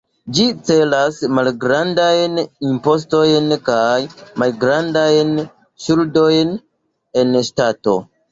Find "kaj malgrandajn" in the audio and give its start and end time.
3.69-5.29